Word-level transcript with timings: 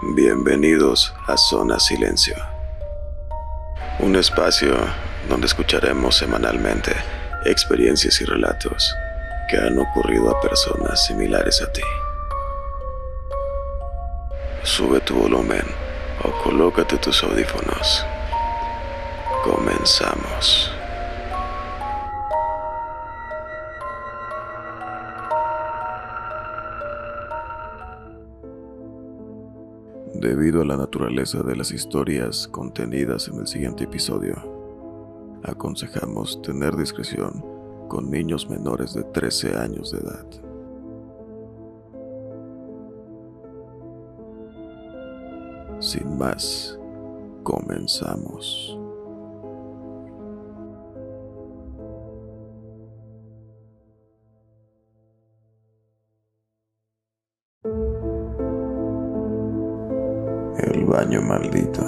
Bienvenidos 0.00 1.12
a 1.26 1.36
Zona 1.36 1.80
Silencio, 1.80 2.36
un 3.98 4.14
espacio 4.14 4.76
donde 5.28 5.48
escucharemos 5.48 6.14
semanalmente 6.14 6.92
experiencias 7.44 8.20
y 8.20 8.24
relatos 8.24 8.94
que 9.50 9.56
han 9.56 9.76
ocurrido 9.76 10.30
a 10.30 10.40
personas 10.40 11.04
similares 11.04 11.60
a 11.62 11.72
ti. 11.72 11.82
Sube 14.62 15.00
tu 15.00 15.16
volumen 15.16 15.64
o 16.22 16.30
colócate 16.44 16.96
tus 16.98 17.24
audífonos. 17.24 18.06
Comenzamos. 19.42 20.77
Debido 30.20 30.62
a 30.62 30.64
la 30.64 30.76
naturaleza 30.76 31.44
de 31.44 31.54
las 31.54 31.70
historias 31.70 32.48
contenidas 32.48 33.28
en 33.28 33.38
el 33.38 33.46
siguiente 33.46 33.84
episodio, 33.84 34.34
aconsejamos 35.44 36.42
tener 36.42 36.76
discreción 36.76 37.40
con 37.86 38.10
niños 38.10 38.50
menores 38.50 38.94
de 38.94 39.04
13 39.04 39.56
años 39.56 39.92
de 39.92 39.98
edad. 39.98 40.26
Sin 45.78 46.18
más, 46.18 46.76
comenzamos. 47.44 48.76
El 60.98 61.04
baño 61.04 61.22
maldito. 61.22 61.80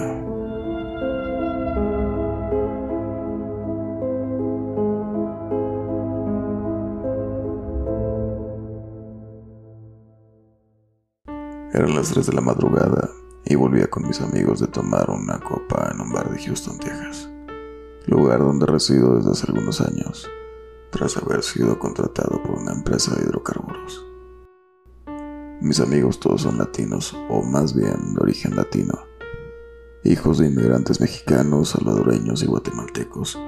Eran 11.72 11.94
las 11.96 12.10
3 12.10 12.26
de 12.26 12.32
la 12.32 12.40
madrugada 12.40 13.10
y 13.46 13.56
volvía 13.56 13.88
con 13.88 14.06
mis 14.06 14.20
amigos 14.20 14.60
de 14.60 14.68
tomar 14.68 15.10
una 15.10 15.40
copa 15.40 15.90
en 15.92 16.00
un 16.00 16.12
bar 16.12 16.30
de 16.30 16.40
Houston, 16.44 16.78
Texas, 16.78 17.28
lugar 18.06 18.38
donde 18.38 18.66
resido 18.66 19.16
desde 19.16 19.32
hace 19.32 19.46
algunos 19.48 19.80
años, 19.80 20.28
tras 20.92 21.16
haber 21.16 21.42
sido 21.42 21.80
contratado 21.80 22.40
por 22.44 22.60
una 22.60 22.72
empresa 22.72 23.16
de 23.16 23.24
hidrocarburos. 23.24 24.09
Mis 25.60 25.78
amigos 25.78 26.18
todos 26.18 26.42
son 26.42 26.56
latinos, 26.56 27.14
o 27.28 27.42
más 27.42 27.74
bien 27.74 28.14
de 28.14 28.22
origen 28.22 28.56
latino, 28.56 28.94
hijos 30.04 30.38
de 30.38 30.46
inmigrantes 30.46 31.02
mexicanos, 31.02 31.70
salvadoreños 31.70 32.42
y 32.42 32.46
guatemaltecos, 32.46 33.38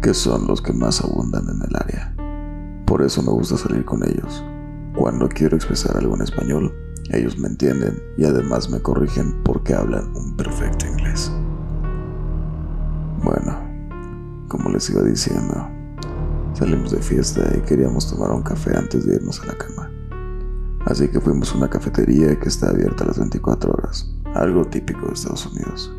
que 0.00 0.14
son 0.14 0.46
los 0.46 0.62
que 0.62 0.72
más 0.72 1.04
abundan 1.04 1.44
en 1.50 1.60
el 1.68 1.76
área. 1.76 2.14
Por 2.86 3.02
eso 3.02 3.22
me 3.22 3.32
gusta 3.32 3.58
salir 3.58 3.84
con 3.84 4.02
ellos. 4.02 4.42
Cuando 4.96 5.28
quiero 5.28 5.56
expresar 5.56 5.98
algo 5.98 6.14
en 6.16 6.22
español, 6.22 6.74
ellos 7.10 7.36
me 7.36 7.48
entienden 7.48 8.02
y 8.16 8.24
además 8.24 8.70
me 8.70 8.80
corrigen 8.80 9.42
porque 9.42 9.74
hablan 9.74 10.16
un 10.16 10.36
perfecto 10.38 10.86
inglés. 10.86 11.30
Bueno, 13.22 13.58
como 14.48 14.70
les 14.70 14.88
iba 14.88 15.02
diciendo, 15.02 15.68
salimos 16.54 16.92
de 16.92 17.02
fiesta 17.02 17.42
y 17.54 17.60
queríamos 17.60 18.10
tomar 18.10 18.30
un 18.30 18.42
café 18.42 18.74
antes 18.74 19.04
de 19.04 19.16
irnos 19.16 19.42
a 19.42 19.46
la 19.46 19.58
cama. 19.58 19.87
Así 20.88 21.06
que 21.08 21.20
fuimos 21.20 21.52
a 21.52 21.58
una 21.58 21.68
cafetería 21.68 22.40
que 22.40 22.48
está 22.48 22.70
abierta 22.70 23.04
las 23.04 23.18
24 23.18 23.72
horas, 23.72 24.10
algo 24.34 24.64
típico 24.64 25.06
de 25.06 25.12
Estados 25.12 25.44
Unidos. 25.44 25.94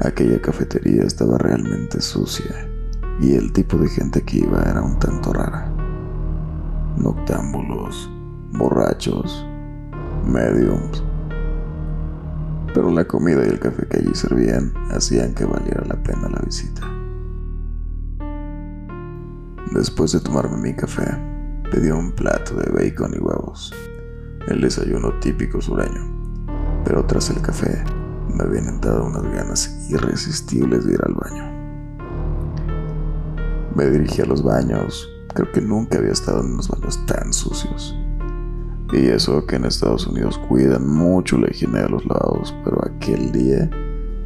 Aquella 0.00 0.42
cafetería 0.42 1.04
estaba 1.04 1.38
realmente 1.38 2.02
sucia 2.02 2.68
y 3.18 3.34
el 3.34 3.50
tipo 3.54 3.78
de 3.78 3.88
gente 3.88 4.20
que 4.20 4.40
iba 4.40 4.62
era 4.62 4.82
un 4.82 4.98
tanto 4.98 5.32
rara. 5.32 5.72
Noctámbulos, 6.98 8.10
borrachos, 8.52 9.46
mediums. 10.26 11.02
Pero 12.74 12.90
la 12.90 13.06
comida 13.06 13.42
y 13.46 13.48
el 13.48 13.58
café 13.58 13.86
que 13.88 14.00
allí 14.00 14.14
servían 14.14 14.74
hacían 14.90 15.32
que 15.32 15.46
valiera 15.46 15.82
la 15.86 15.96
pena 16.02 16.28
la 16.28 16.42
visita. 16.44 16.82
Después 19.72 20.12
de 20.12 20.20
tomarme 20.20 20.58
mi 20.58 20.74
café, 20.74 21.35
pedí 21.70 21.90
un 21.90 22.12
plato 22.12 22.54
de 22.54 22.70
bacon 22.70 23.14
y 23.14 23.18
huevos, 23.18 23.72
el 24.48 24.60
desayuno 24.60 25.18
típico 25.20 25.60
sureño. 25.60 26.14
Pero 26.84 27.04
tras 27.04 27.30
el 27.30 27.40
café, 27.40 27.84
me 28.32 28.44
habían 28.44 28.68
entrado 28.68 29.06
unas 29.06 29.24
ganas 29.24 29.88
irresistibles 29.90 30.84
de 30.84 30.94
ir 30.94 31.00
al 31.04 31.14
baño. 31.14 31.44
Me 33.74 33.90
dirigí 33.90 34.22
a 34.22 34.26
los 34.26 34.42
baños, 34.42 35.08
creo 35.34 35.50
que 35.52 35.60
nunca 35.60 35.98
había 35.98 36.12
estado 36.12 36.40
en 36.40 36.52
unos 36.52 36.68
baños 36.68 37.04
tan 37.06 37.32
sucios. 37.32 37.96
Y 38.92 39.08
eso 39.08 39.44
que 39.46 39.56
en 39.56 39.64
Estados 39.64 40.06
Unidos 40.06 40.38
cuidan 40.48 40.86
mucho 40.86 41.38
la 41.38 41.50
higiene 41.50 41.80
de 41.80 41.88
los 41.88 42.06
lavados, 42.06 42.54
pero 42.64 42.80
aquel 42.84 43.32
día 43.32 43.68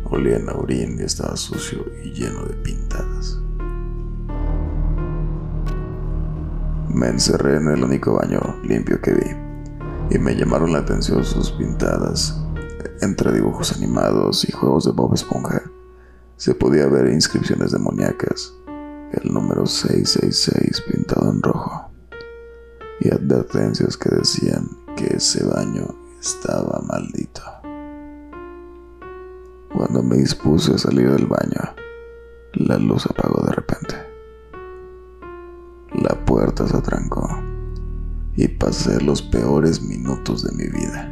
olía 0.05 0.39
a 0.49 0.55
orín 0.55 0.99
y 0.99 1.03
estaba 1.03 1.37
sucio 1.37 1.85
y 2.05 2.11
lleno 2.11 2.45
de 2.45 2.55
pintadas. 2.57 3.40
Me 6.93 7.07
encerré 7.07 7.57
en 7.57 7.69
el 7.69 7.85
único 7.85 8.15
baño 8.15 8.41
limpio 8.65 9.01
que 9.01 9.13
vi 9.13 9.51
y 10.11 10.19
me 10.19 10.35
llamaron 10.35 10.73
la 10.73 10.81
atención 10.81 11.25
sus 11.25 11.53
pintadas. 11.53 12.37
Entre 13.01 13.33
dibujos 13.33 13.73
animados 13.77 14.45
y 14.49 14.53
juegos 14.53 14.85
de 14.85 14.91
Bob 14.91 15.15
Esponja 15.15 15.63
se 16.37 16.55
podía 16.55 16.87
ver 16.89 17.07
inscripciones 17.07 17.71
demoníacas, 17.71 18.53
el 19.13 19.33
número 19.33 19.67
666 19.67 20.83
pintado 20.93 21.31
en 21.31 21.41
rojo 21.43 21.91
y 23.01 23.11
advertencias 23.11 23.97
que 23.97 24.11
decían 24.11 24.69
que 24.97 25.17
ese 25.17 25.45
baño 25.45 25.95
estaba 26.21 26.83
maldito. 26.89 27.43
Cuando 29.73 30.03
me 30.03 30.17
dispuse 30.17 30.75
a 30.75 30.79
salir 30.79 31.11
del 31.13 31.27
baño, 31.27 31.75
la 32.55 32.79
luz 32.79 33.07
apagó 33.07 33.47
de 33.47 33.53
repente. 33.53 33.70
Puerta 36.61 36.73
se 36.73 36.77
atrancó 36.79 37.27
y 38.37 38.47
pasé 38.47 39.01
los 39.01 39.23
peores 39.23 39.81
minutos 39.81 40.43
de 40.43 40.53
mi 40.53 40.69
vida. 40.69 41.11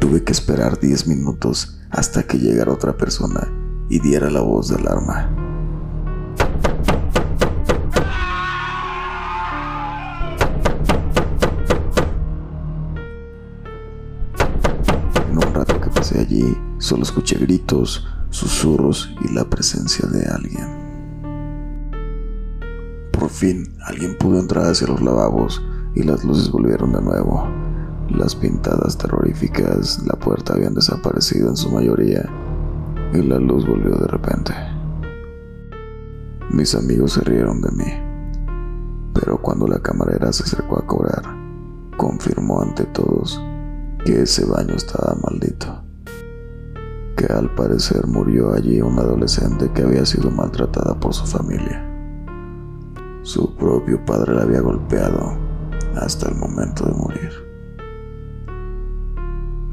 Tuve 0.00 0.24
que 0.24 0.32
esperar 0.32 0.80
10 0.80 1.06
minutos 1.06 1.78
hasta 1.90 2.24
que 2.24 2.38
llegara 2.38 2.72
otra 2.72 2.96
persona 2.96 3.48
y 3.88 4.00
diera 4.00 4.30
la 4.30 4.40
voz 4.40 4.70
de 4.70 4.76
alarma. 4.76 5.30
allí 16.16 16.56
solo 16.78 17.02
escuché 17.02 17.36
gritos, 17.38 18.06
susurros 18.30 19.10
y 19.20 19.32
la 19.32 19.44
presencia 19.48 20.08
de 20.08 20.26
alguien. 20.26 20.83
Por 23.24 23.32
fin, 23.32 23.74
alguien 23.86 24.18
pudo 24.18 24.38
entrar 24.38 24.66
hacia 24.66 24.86
los 24.86 25.00
lavabos 25.00 25.64
y 25.94 26.02
las 26.02 26.22
luces 26.24 26.50
volvieron 26.50 26.92
de 26.92 27.00
nuevo. 27.00 27.48
Las 28.10 28.36
pintadas 28.36 28.98
terroríficas, 28.98 30.04
la 30.04 30.12
puerta 30.12 30.52
habían 30.52 30.74
desaparecido 30.74 31.48
en 31.48 31.56
su 31.56 31.70
mayoría 31.70 32.28
y 33.14 33.22
la 33.22 33.38
luz 33.38 33.66
volvió 33.66 33.92
de 33.92 34.08
repente. 34.08 34.52
Mis 36.50 36.74
amigos 36.74 37.14
se 37.14 37.22
rieron 37.22 37.62
de 37.62 37.70
mí, 37.70 39.14
pero 39.14 39.40
cuando 39.40 39.68
la 39.68 39.78
camarera 39.78 40.30
se 40.30 40.42
acercó 40.42 40.78
a 40.78 40.86
cobrar, 40.86 41.22
confirmó 41.96 42.60
ante 42.60 42.84
todos 42.84 43.40
que 44.04 44.20
ese 44.20 44.44
baño 44.44 44.74
estaba 44.74 45.16
maldito 45.22 45.82
que 47.16 47.32
al 47.32 47.54
parecer 47.54 48.06
murió 48.06 48.52
allí 48.52 48.82
una 48.82 49.00
adolescente 49.00 49.70
que 49.72 49.80
había 49.80 50.04
sido 50.04 50.30
maltratada 50.30 51.00
por 51.00 51.14
su 51.14 51.24
familia. 51.24 51.93
Su 53.24 53.56
propio 53.56 54.04
padre 54.04 54.34
la 54.34 54.42
había 54.42 54.60
golpeado 54.60 55.34
hasta 55.96 56.28
el 56.28 56.34
momento 56.34 56.84
de 56.84 56.92
morir. 56.92 57.32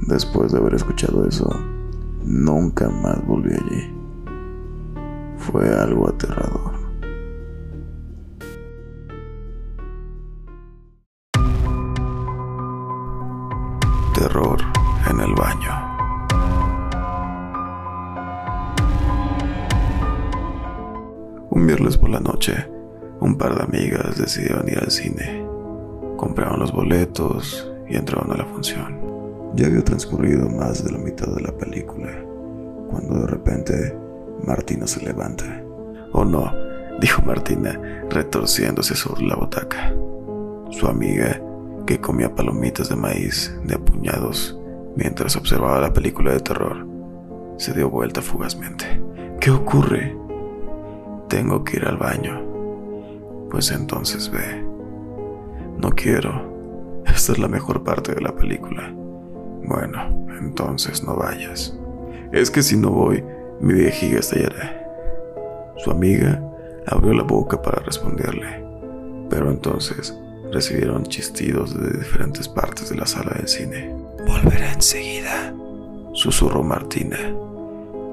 Después 0.07 0.53
de 0.53 0.59
haber 0.59 0.75
escuchado 0.75 1.27
eso, 1.27 1.49
nunca 2.23 2.87
más 2.89 3.23
volví 3.27 3.51
allí. 3.53 3.93
Fue 5.35 5.67
algo 5.67 6.07
aterrador. 6.07 6.71
Terror 14.13 14.61
en 15.09 15.19
el 15.19 15.35
baño. 15.35 15.91
Un 21.49 21.67
viernes 21.67 21.97
por 21.97 22.09
la 22.09 22.21
noche, 22.21 22.65
un 23.21 23.35
par 23.37 23.55
de 23.55 23.63
amigas 23.63 24.17
decidieron 24.17 24.67
ir 24.67 24.79
al 24.79 24.89
cine. 24.89 25.45
Compraron 26.17 26.59
los 26.59 26.71
boletos 26.71 27.71
y 27.87 27.95
entraron 27.95 28.31
a 28.31 28.37
la 28.37 28.45
función. 28.45 28.99
Ya 29.53 29.67
había 29.67 29.83
transcurrido 29.83 30.49
más 30.49 30.83
de 30.83 30.91
la 30.91 30.97
mitad 30.97 31.27
de 31.27 31.41
la 31.41 31.51
película, 31.51 32.09
cuando 32.89 33.21
de 33.21 33.27
repente 33.27 33.97
Martina 34.45 34.87
se 34.87 35.03
levanta. 35.03 35.45
Oh 36.13 36.25
no, 36.25 36.51
dijo 36.99 37.21
Martina, 37.21 37.79
retorciéndose 38.09 38.95
sobre 38.95 39.23
la 39.25 39.35
butaca. 39.35 39.93
Su 40.71 40.87
amiga, 40.87 41.39
que 41.85 42.01
comía 42.01 42.33
palomitas 42.33 42.89
de 42.89 42.95
maíz 42.95 43.55
de 43.65 43.77
puñados 43.77 44.57
mientras 44.95 45.35
observaba 45.35 45.79
la 45.79 45.93
película 45.93 46.31
de 46.31 46.39
terror, 46.39 46.87
se 47.57 47.73
dio 47.73 47.89
vuelta 47.89 48.21
fugazmente. 48.21 48.85
¿Qué 49.39 49.51
ocurre? 49.51 50.15
Tengo 51.27 51.63
que 51.63 51.77
ir 51.77 51.85
al 51.85 51.97
baño. 51.97 52.50
Pues 53.51 53.69
entonces 53.71 54.31
ve. 54.31 54.63
No 55.77 55.89
quiero. 55.91 57.03
Esta 57.05 57.33
es 57.33 57.39
la 57.39 57.49
mejor 57.49 57.83
parte 57.83 58.15
de 58.15 58.21
la 58.21 58.33
película. 58.33 58.93
Bueno, 59.65 60.25
entonces 60.39 61.03
no 61.03 61.17
vayas. 61.17 61.77
Es 62.31 62.49
que 62.49 62.63
si 62.63 62.77
no 62.77 62.91
voy, 62.91 63.23
mi 63.59 63.73
vejiga 63.73 64.19
estallará. 64.19 64.77
Su 65.77 65.91
amiga 65.91 66.41
abrió 66.87 67.13
la 67.13 67.23
boca 67.23 67.61
para 67.61 67.83
responderle, 67.83 68.63
pero 69.29 69.51
entonces 69.51 70.17
recibieron 70.53 71.03
chistidos 71.03 71.77
de 71.77 71.99
diferentes 71.99 72.47
partes 72.47 72.89
de 72.89 72.95
la 72.95 73.05
sala 73.05 73.33
del 73.35 73.47
cine. 73.47 73.93
Volveré 74.25 74.71
enseguida, 74.71 75.53
susurró 76.13 76.63
Martina. 76.63 77.17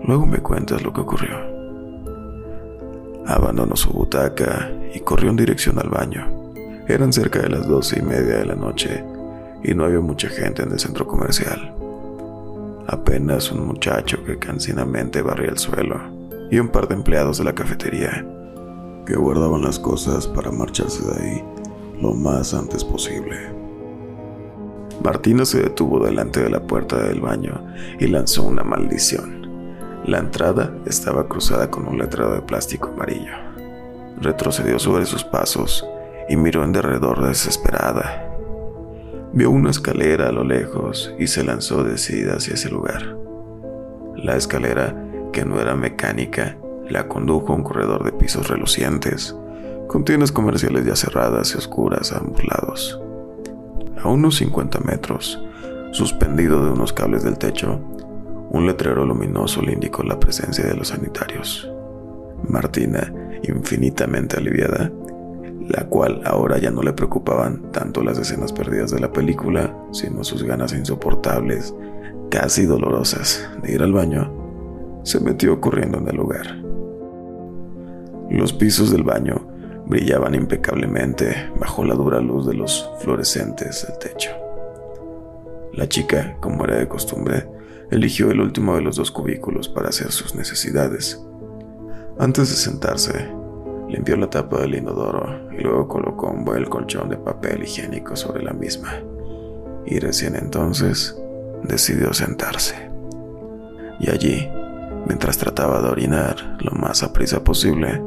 Luego 0.02 0.26
me 0.26 0.38
cuentas 0.38 0.82
lo 0.82 0.92
que 0.92 1.00
ocurrió. 1.00 1.57
Abandonó 3.26 3.76
su 3.76 3.90
butaca 3.90 4.70
y 4.94 5.00
corrió 5.00 5.30
en 5.30 5.36
dirección 5.36 5.78
al 5.78 5.88
baño. 5.88 6.52
Eran 6.86 7.12
cerca 7.12 7.40
de 7.40 7.50
las 7.50 7.66
doce 7.66 7.98
y 7.98 8.02
media 8.02 8.38
de 8.38 8.46
la 8.46 8.54
noche 8.54 9.04
y 9.62 9.74
no 9.74 9.84
había 9.84 10.00
mucha 10.00 10.28
gente 10.28 10.62
en 10.62 10.72
el 10.72 10.78
centro 10.78 11.06
comercial. 11.06 11.74
Apenas 12.86 13.52
un 13.52 13.66
muchacho 13.66 14.24
que 14.24 14.38
cansinamente 14.38 15.20
barría 15.20 15.50
el 15.50 15.58
suelo 15.58 16.00
y 16.50 16.58
un 16.58 16.68
par 16.68 16.88
de 16.88 16.94
empleados 16.94 17.38
de 17.38 17.44
la 17.44 17.54
cafetería 17.54 18.26
que 19.04 19.16
guardaban 19.16 19.62
las 19.62 19.78
cosas 19.78 20.26
para 20.26 20.50
marcharse 20.50 21.04
de 21.04 21.22
ahí 21.22 21.44
lo 22.00 22.14
más 22.14 22.54
antes 22.54 22.84
posible. 22.84 23.36
Martina 25.02 25.44
se 25.44 25.62
detuvo 25.62 26.04
delante 26.04 26.42
de 26.42 26.50
la 26.50 26.60
puerta 26.60 26.96
del 27.02 27.20
baño 27.20 27.64
y 27.98 28.06
lanzó 28.08 28.44
una 28.44 28.64
maldición. 28.64 29.47
La 30.08 30.20
entrada 30.20 30.72
estaba 30.86 31.28
cruzada 31.28 31.70
con 31.70 31.86
un 31.86 31.98
letrero 31.98 32.32
de 32.32 32.40
plástico 32.40 32.88
amarillo. 32.88 33.34
Retrocedió 34.18 34.78
sobre 34.78 35.04
sus 35.04 35.22
pasos 35.22 35.86
y 36.30 36.36
miró 36.36 36.64
en 36.64 36.72
derredor 36.72 37.22
desesperada. 37.28 38.26
Vio 39.34 39.50
una 39.50 39.68
escalera 39.68 40.28
a 40.28 40.32
lo 40.32 40.44
lejos 40.44 41.14
y 41.18 41.26
se 41.26 41.44
lanzó 41.44 41.84
decidida 41.84 42.36
hacia 42.36 42.54
ese 42.54 42.70
lugar. 42.70 43.18
La 44.16 44.34
escalera, 44.36 44.96
que 45.30 45.44
no 45.44 45.60
era 45.60 45.76
mecánica, 45.76 46.56
la 46.88 47.06
condujo 47.06 47.52
a 47.52 47.56
un 47.56 47.62
corredor 47.62 48.02
de 48.02 48.12
pisos 48.12 48.48
relucientes, 48.48 49.36
con 49.88 50.06
tiendas 50.06 50.32
comerciales 50.32 50.86
ya 50.86 50.96
cerradas 50.96 51.52
y 51.52 51.58
oscuras 51.58 52.14
a 52.14 52.20
ambos 52.20 52.42
lados. 52.46 52.98
A 54.02 54.08
unos 54.08 54.36
50 54.36 54.80
metros, 54.80 55.38
suspendido 55.92 56.64
de 56.64 56.70
unos 56.70 56.94
cables 56.94 57.24
del 57.24 57.36
techo, 57.36 57.78
un 58.50 58.66
letrero 58.66 59.04
luminoso 59.04 59.62
le 59.62 59.72
indicó 59.72 60.02
la 60.02 60.18
presencia 60.18 60.64
de 60.64 60.74
los 60.74 60.88
sanitarios. 60.88 61.70
Martina, 62.48 63.12
infinitamente 63.42 64.38
aliviada, 64.38 64.90
la 65.68 65.84
cual 65.86 66.22
ahora 66.24 66.58
ya 66.58 66.70
no 66.70 66.82
le 66.82 66.92
preocupaban 66.92 67.70
tanto 67.72 68.02
las 68.02 68.18
escenas 68.18 68.52
perdidas 68.52 68.90
de 68.90 69.00
la 69.00 69.12
película, 69.12 69.76
sino 69.92 70.24
sus 70.24 70.42
ganas 70.42 70.72
insoportables, 70.72 71.74
casi 72.30 72.64
dolorosas, 72.64 73.48
de 73.62 73.72
ir 73.72 73.82
al 73.82 73.92
baño, 73.92 74.32
se 75.02 75.20
metió 75.20 75.60
corriendo 75.60 75.98
en 75.98 76.08
el 76.08 76.16
lugar. 76.16 76.46
Los 78.30 78.52
pisos 78.52 78.90
del 78.90 79.04
baño 79.04 79.46
brillaban 79.86 80.34
impecablemente 80.34 81.50
bajo 81.58 81.84
la 81.84 81.94
dura 81.94 82.20
luz 82.20 82.46
de 82.46 82.54
los 82.54 82.90
fluorescentes 83.00 83.86
del 83.86 83.98
techo. 83.98 84.30
La 85.72 85.88
chica, 85.88 86.36
como 86.40 86.64
era 86.64 86.76
de 86.76 86.88
costumbre, 86.88 87.46
eligió 87.90 88.30
el 88.30 88.40
último 88.40 88.76
de 88.76 88.82
los 88.82 88.96
dos 88.96 89.10
cubículos 89.10 89.68
para 89.68 89.88
hacer 89.88 90.12
sus 90.12 90.34
necesidades. 90.34 91.22
Antes 92.18 92.50
de 92.50 92.56
sentarse, 92.56 93.28
limpió 93.88 94.16
la 94.16 94.28
tapa 94.28 94.60
del 94.60 94.74
inodoro 94.74 95.50
y 95.56 95.62
luego 95.62 95.88
colocó 95.88 96.30
un 96.30 96.44
buen 96.44 96.64
colchón 96.64 97.08
de 97.08 97.16
papel 97.16 97.62
higiénico 97.62 98.16
sobre 98.16 98.42
la 98.42 98.52
misma. 98.52 98.92
Y 99.86 99.98
recién 100.00 100.36
entonces 100.36 101.16
decidió 101.62 102.12
sentarse. 102.12 102.90
Y 104.00 104.10
allí, 104.10 104.48
mientras 105.06 105.38
trataba 105.38 105.80
de 105.80 105.88
orinar 105.88 106.58
lo 106.60 106.72
más 106.72 107.02
aprisa 107.02 107.42
posible, 107.42 108.02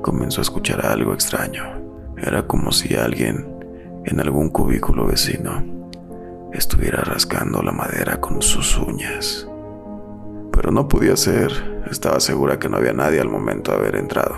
comenzó 0.00 0.40
a 0.40 0.42
escuchar 0.42 0.86
algo 0.86 1.12
extraño. 1.12 1.62
Era 2.16 2.46
como 2.46 2.72
si 2.72 2.94
alguien 2.94 3.46
en 4.04 4.20
algún 4.20 4.48
cubículo 4.48 5.06
vecino 5.06 5.73
estuviera 6.54 7.02
rascando 7.02 7.62
la 7.62 7.72
madera 7.72 8.20
con 8.20 8.40
sus 8.40 8.78
uñas. 8.78 9.46
Pero 10.52 10.70
no 10.70 10.88
podía 10.88 11.16
ser, 11.16 11.82
estaba 11.90 12.20
segura 12.20 12.58
que 12.58 12.68
no 12.68 12.78
había 12.78 12.92
nadie 12.92 13.20
al 13.20 13.28
momento 13.28 13.72
de 13.72 13.76
haber 13.76 13.96
entrado. 13.96 14.36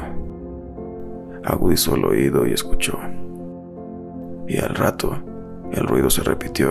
Agudizó 1.44 1.94
el 1.94 2.04
oído 2.04 2.46
y 2.46 2.52
escuchó. 2.52 2.98
Y 4.48 4.58
al 4.58 4.74
rato, 4.74 5.16
el 5.72 5.86
ruido 5.86 6.10
se 6.10 6.22
repitió, 6.22 6.70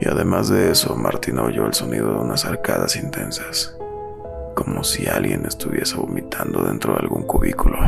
y 0.00 0.08
además 0.08 0.48
de 0.48 0.70
eso, 0.70 0.94
Martín 0.94 1.38
oyó 1.38 1.66
el 1.66 1.74
sonido 1.74 2.12
de 2.12 2.20
unas 2.20 2.44
arcadas 2.44 2.96
intensas 2.96 3.76
como 4.54 4.84
si 4.84 5.06
alguien 5.06 5.44
estuviese 5.46 5.96
vomitando 5.96 6.62
dentro 6.62 6.92
de 6.94 7.00
algún 7.00 7.22
cubículo. 7.22 7.78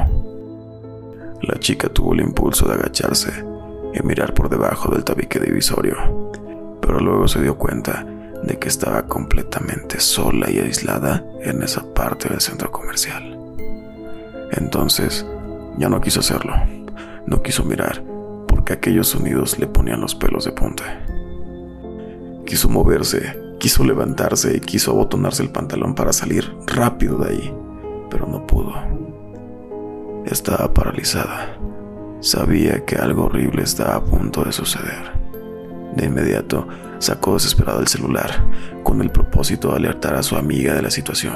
La 1.42 1.58
chica 1.58 1.88
tuvo 1.88 2.14
el 2.14 2.20
impulso 2.20 2.66
de 2.66 2.74
agacharse 2.74 3.44
y 3.92 4.02
mirar 4.02 4.34
por 4.34 4.48
debajo 4.48 4.90
del 4.90 5.04
tabique 5.04 5.38
divisorio, 5.38 6.32
pero 6.84 7.00
luego 7.00 7.28
se 7.28 7.40
dio 7.40 7.56
cuenta 7.56 8.04
de 8.42 8.58
que 8.58 8.68
estaba 8.68 9.06
completamente 9.06 10.00
sola 10.00 10.50
y 10.50 10.58
aislada 10.58 11.24
en 11.42 11.62
esa 11.62 11.94
parte 11.94 12.28
del 12.28 12.40
centro 12.40 12.70
comercial. 12.70 13.38
Entonces, 14.52 15.26
ya 15.78 15.88
no 15.88 16.00
quiso 16.00 16.20
hacerlo, 16.20 16.54
no 17.26 17.42
quiso 17.42 17.64
mirar, 17.64 18.02
porque 18.46 18.74
aquellos 18.74 19.08
sonidos 19.08 19.58
le 19.58 19.66
ponían 19.66 20.00
los 20.00 20.14
pelos 20.14 20.44
de 20.44 20.52
punta. 20.52 21.04
Quiso 22.44 22.68
moverse 22.68 23.44
Quiso 23.64 23.82
levantarse 23.82 24.54
y 24.54 24.60
quiso 24.60 24.90
abotonarse 24.90 25.42
el 25.42 25.48
pantalón 25.48 25.94
para 25.94 26.12
salir 26.12 26.54
rápido 26.66 27.16
de 27.16 27.30
ahí, 27.30 27.54
pero 28.10 28.26
no 28.26 28.46
pudo. 28.46 28.74
Estaba 30.26 30.74
paralizada. 30.74 31.56
Sabía 32.20 32.84
que 32.84 32.96
algo 32.96 33.24
horrible 33.24 33.62
estaba 33.62 33.94
a 33.94 34.04
punto 34.04 34.44
de 34.44 34.52
suceder. 34.52 35.23
De 35.94 36.06
inmediato 36.06 36.66
sacó 36.98 37.34
desesperado 37.34 37.80
el 37.80 37.86
celular 37.86 38.30
con 38.82 39.00
el 39.00 39.10
propósito 39.10 39.70
de 39.70 39.76
alertar 39.76 40.14
a 40.14 40.22
su 40.22 40.36
amiga 40.36 40.74
de 40.74 40.82
la 40.82 40.90
situación. 40.90 41.34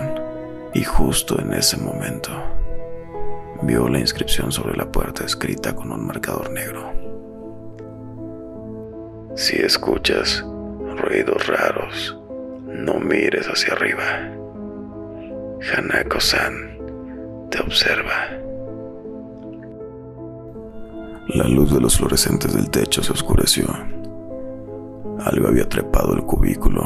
Y 0.75 0.85
justo 0.85 1.41
en 1.41 1.53
ese 1.53 1.77
momento 1.77 2.31
vio 3.63 3.89
la 3.89 3.99
inscripción 3.99 4.53
sobre 4.53 4.77
la 4.77 4.91
puerta 4.91 5.25
escrita 5.25 5.75
con 5.75 5.91
un 5.93 6.07
marcador 6.07 6.51
negro. 6.51 6.93
Si 9.37 9.57
escuchas 9.57 10.45
ruidos 10.97 11.47
raros, 11.47 12.19
no 12.67 12.95
mires 12.95 13.47
hacia 13.47 13.75
arriba. 13.75 14.03
Hanako-san 15.73 16.79
te 17.51 17.61
observa. 17.61 18.29
La 21.29 21.45
luz 21.47 21.73
de 21.73 21.81
los 21.81 21.97
fluorescentes 21.97 22.55
del 22.55 22.71
techo 22.71 23.03
se 23.03 23.13
oscureció. 23.13 23.67
Algo 25.25 25.49
había 25.49 25.69
trepado 25.69 26.15
el 26.15 26.23
cubículo 26.23 26.85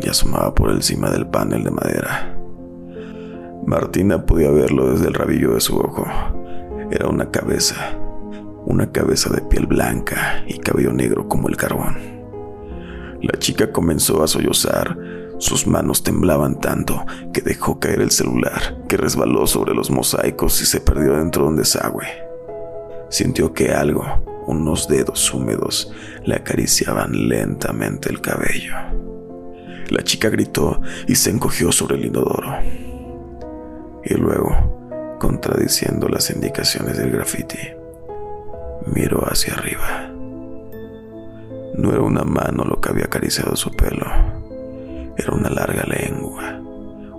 y 0.00 0.08
asomaba 0.08 0.54
por 0.54 0.70
encima 0.70 1.10
del 1.10 1.26
panel 1.26 1.64
de 1.64 1.70
madera. 1.70 2.36
Martina 3.66 4.26
podía 4.26 4.50
verlo 4.50 4.90
desde 4.90 5.08
el 5.08 5.14
rabillo 5.14 5.54
de 5.54 5.60
su 5.60 5.78
ojo. 5.78 6.06
Era 6.90 7.08
una 7.08 7.30
cabeza, 7.30 7.96
una 8.66 8.92
cabeza 8.92 9.30
de 9.30 9.40
piel 9.42 9.66
blanca 9.66 10.44
y 10.46 10.58
cabello 10.58 10.92
negro 10.92 11.28
como 11.28 11.48
el 11.48 11.56
carbón. 11.56 11.96
La 13.22 13.38
chica 13.38 13.72
comenzó 13.72 14.22
a 14.22 14.28
sollozar 14.28 14.98
sus 15.38 15.66
manos 15.66 16.02
temblaban 16.02 16.60
tanto 16.60 17.04
que 17.32 17.40
dejó 17.40 17.80
caer 17.80 18.00
el 18.00 18.10
celular, 18.10 18.78
que 18.88 18.96
resbaló 18.96 19.46
sobre 19.46 19.74
los 19.74 19.90
mosaicos 19.90 20.60
y 20.62 20.66
se 20.66 20.80
perdió 20.80 21.16
dentro 21.16 21.42
de 21.42 21.48
un 21.50 21.56
desagüe. 21.56 22.06
Sintió 23.08 23.52
que 23.52 23.72
algo, 23.72 24.04
unos 24.46 24.88
dedos 24.88 25.32
húmedos, 25.32 25.92
le 26.24 26.34
acariciaban 26.34 27.28
lentamente 27.28 28.10
el 28.10 28.20
cabello. 28.20 28.74
La 29.90 30.02
chica 30.02 30.30
gritó 30.30 30.80
y 31.06 31.14
se 31.14 31.30
encogió 31.30 31.70
sobre 31.72 31.96
el 31.96 32.06
inodoro. 32.06 32.52
Y 34.04 34.14
luego, 34.14 35.16
contradiciendo 35.20 36.08
las 36.08 36.30
indicaciones 36.30 36.98
del 36.98 37.10
graffiti, 37.10 37.58
miró 38.86 39.24
hacia 39.30 39.54
arriba. 39.54 40.10
No 41.76 41.90
era 41.90 42.02
una 42.02 42.24
mano 42.24 42.64
lo 42.64 42.80
que 42.80 42.90
había 42.90 43.04
acariciado 43.04 43.56
su 43.56 43.70
pelo, 43.70 44.06
era 45.16 45.32
una 45.32 45.48
larga 45.48 45.84
lengua, 45.84 46.60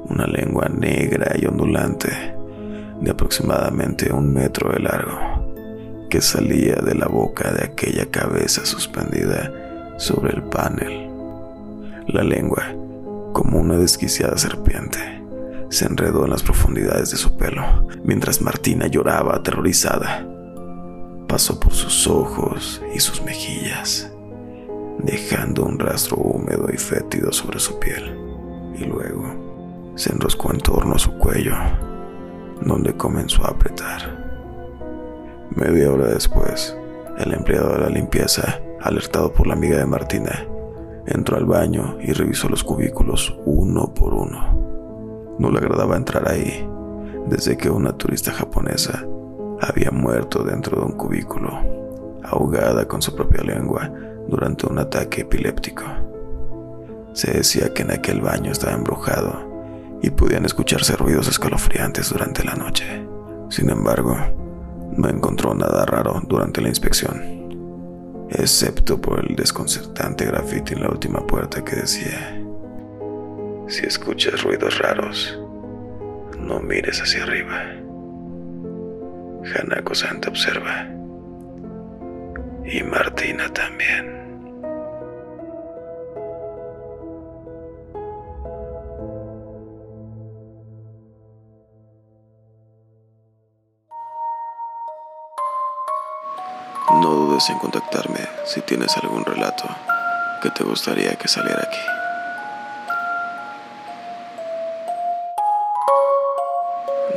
una 0.09 0.27
lengua 0.27 0.69
negra 0.69 1.35
y 1.37 1.45
ondulante 1.45 2.09
de 3.01 3.11
aproximadamente 3.11 4.11
un 4.11 4.33
metro 4.33 4.71
de 4.71 4.79
largo, 4.79 5.44
salía 6.21 6.75
de 6.75 6.95
la 6.95 7.07
boca 7.07 7.51
de 7.51 7.65
aquella 7.65 8.05
cabeza 8.09 8.65
suspendida 8.65 9.51
sobre 9.97 10.33
el 10.33 10.43
panel. 10.43 11.09
La 12.07 12.23
lengua, 12.23 12.63
como 13.33 13.59
una 13.59 13.77
desquiciada 13.77 14.37
serpiente, 14.37 15.21
se 15.69 15.85
enredó 15.85 16.25
en 16.25 16.31
las 16.31 16.43
profundidades 16.43 17.11
de 17.11 17.17
su 17.17 17.35
pelo, 17.37 17.87
mientras 18.03 18.41
Martina 18.41 18.87
lloraba 18.87 19.35
aterrorizada. 19.35 20.25
Pasó 21.27 21.59
por 21.59 21.73
sus 21.73 22.07
ojos 22.07 22.81
y 22.93 22.99
sus 22.99 23.21
mejillas, 23.23 24.11
dejando 24.99 25.65
un 25.65 25.79
rastro 25.79 26.17
húmedo 26.17 26.67
y 26.71 26.77
fétido 26.77 27.33
sobre 27.33 27.59
su 27.59 27.79
piel, 27.79 28.15
y 28.77 28.85
luego 28.85 29.93
se 29.95 30.13
enroscó 30.13 30.51
en 30.53 30.59
torno 30.59 30.95
a 30.95 30.99
su 30.99 31.17
cuello, 31.17 31.55
donde 32.61 32.95
comenzó 32.95 33.43
a 33.45 33.49
apretar. 33.49 34.24
Media 35.51 35.91
hora 35.91 36.07
después, 36.07 36.75
el 37.17 37.33
empleado 37.33 37.73
de 37.73 37.81
la 37.81 37.89
limpieza, 37.89 38.59
alertado 38.81 39.31
por 39.31 39.47
la 39.47 39.53
amiga 39.53 39.77
de 39.77 39.85
Martina, 39.85 40.45
entró 41.05 41.37
al 41.37 41.45
baño 41.45 41.97
y 42.01 42.11
revisó 42.11 42.49
los 42.49 42.63
cubículos 42.63 43.37
uno 43.45 43.93
por 43.93 44.13
uno. 44.13 45.35
No 45.37 45.51
le 45.51 45.59
agradaba 45.59 45.95
entrar 45.95 46.29
ahí, 46.29 46.67
desde 47.27 47.57
que 47.57 47.69
una 47.69 47.93
turista 47.93 48.31
japonesa 48.31 49.05
había 49.61 49.91
muerto 49.91 50.43
dentro 50.43 50.79
de 50.79 50.85
un 50.85 50.93
cubículo, 50.93 51.51
ahogada 52.23 52.87
con 52.87 53.01
su 53.01 53.15
propia 53.15 53.43
lengua 53.43 53.91
durante 54.27 54.65
un 54.67 54.79
ataque 54.79 55.21
epiléptico. 55.21 55.83
Se 57.13 57.31
decía 57.31 57.73
que 57.73 57.83
en 57.83 57.91
aquel 57.91 58.19
baño 58.19 58.51
estaba 58.51 58.73
embrujado 58.73 59.55
y 60.01 60.09
podían 60.09 60.45
escucharse 60.45 60.97
ruidos 60.97 61.27
escalofriantes 61.27 62.09
durante 62.09 62.43
la 62.43 62.55
noche. 62.55 63.07
Sin 63.49 63.69
embargo, 63.69 64.17
no 64.91 65.09
encontró 65.09 65.53
nada 65.53 65.85
raro 65.85 66.21
durante 66.27 66.61
la 66.61 66.69
inspección, 66.69 68.27
excepto 68.29 68.99
por 68.99 69.25
el 69.25 69.35
desconcertante 69.35 70.25
grafiti 70.25 70.73
en 70.73 70.81
la 70.81 70.89
última 70.89 71.25
puerta 71.25 71.63
que 71.63 71.75
decía 71.75 72.41
si 73.67 73.83
escuchas 73.83 74.43
ruidos 74.43 74.77
raros, 74.77 75.39
no 76.39 76.59
mires 76.59 77.01
hacia 77.01 77.23
arriba. 77.23 77.63
Hanako-san 79.55 80.21
te 80.21 80.29
observa. 80.29 80.87
Y 82.63 82.83
Martina 82.83 83.51
también. 83.51 84.24
No 96.91 97.09
dudes 97.09 97.49
en 97.49 97.57
contactarme 97.57 98.19
si 98.45 98.61
tienes 98.61 98.95
algún 98.97 99.25
relato 99.25 99.65
que 100.41 100.51
te 100.51 100.63
gustaría 100.63 101.15
que 101.15 101.27
saliera 101.27 101.63
aquí. 101.63 101.79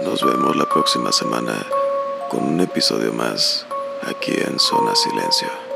Nos 0.05 0.25
vemos 0.25 0.57
la 0.57 0.65
próxima 0.65 1.13
semana 1.13 1.55
con 2.31 2.45
un 2.45 2.61
episodio 2.61 3.13
más 3.13 3.67
aquí 4.07 4.33
en 4.33 4.59
Zona 4.59 4.95
Silencio. 4.95 5.68